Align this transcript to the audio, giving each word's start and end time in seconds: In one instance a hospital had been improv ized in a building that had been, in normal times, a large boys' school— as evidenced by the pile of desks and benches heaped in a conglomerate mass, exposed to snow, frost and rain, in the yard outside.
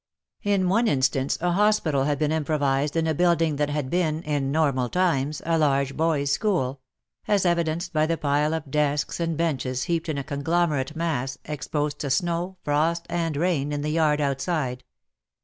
In 0.41 0.67
one 0.67 0.87
instance 0.87 1.37
a 1.41 1.51
hospital 1.51 2.05
had 2.05 2.17
been 2.17 2.31
improv 2.31 2.63
ized 2.63 2.95
in 2.95 3.05
a 3.05 3.13
building 3.13 3.57
that 3.57 3.69
had 3.69 3.91
been, 3.91 4.23
in 4.23 4.51
normal 4.51 4.89
times, 4.89 5.43
a 5.45 5.59
large 5.59 5.95
boys' 5.95 6.31
school— 6.31 6.81
as 7.27 7.45
evidenced 7.45 7.93
by 7.93 8.07
the 8.07 8.17
pile 8.17 8.55
of 8.55 8.71
desks 8.71 9.19
and 9.19 9.37
benches 9.37 9.83
heaped 9.83 10.09
in 10.09 10.17
a 10.17 10.23
conglomerate 10.23 10.95
mass, 10.95 11.37
exposed 11.45 11.99
to 11.99 12.09
snow, 12.09 12.57
frost 12.63 13.05
and 13.11 13.37
rain, 13.37 13.71
in 13.71 13.81
the 13.83 13.91
yard 13.91 14.19
outside. 14.19 14.83